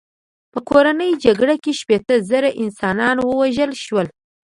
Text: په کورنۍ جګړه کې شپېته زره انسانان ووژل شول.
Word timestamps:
په 0.53 0.59
کورنۍ 0.69 1.11
جګړه 1.25 1.55
کې 1.63 1.71
شپېته 1.79 2.15
زره 2.29 2.49
انسانان 2.63 3.15
ووژل 3.21 3.71
شول. 3.83 4.07